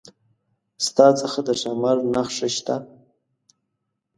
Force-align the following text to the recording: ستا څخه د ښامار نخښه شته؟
ستا 0.85 1.07
څخه 1.21 1.39
د 1.47 1.49
ښامار 1.61 1.97
نخښه 2.13 2.47
شته؟ 2.55 2.75